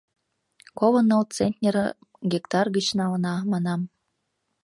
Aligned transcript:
Коло 0.77 1.01
ныл 1.09 1.23
центнерым 1.35 1.97
гектар 2.31 2.65
гыч 2.75 2.87
налына. 2.99 3.35
манам. 3.51 3.81